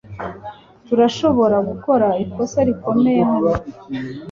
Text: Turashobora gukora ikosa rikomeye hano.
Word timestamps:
Turashobora 0.85 1.57
gukora 1.69 2.07
ikosa 2.23 2.59
rikomeye 2.67 3.21
hano. 3.31 3.51